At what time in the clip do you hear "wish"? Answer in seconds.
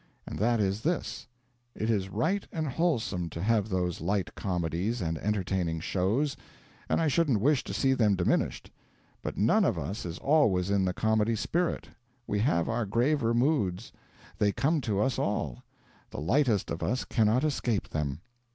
7.39-7.63